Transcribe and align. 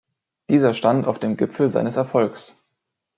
Dieser 0.49 0.73
stand 0.73 1.05
auf 1.05 1.19
dem 1.19 1.37
Gipfel 1.37 1.69
seines 1.69 1.95
Erfolgs. 1.95 2.65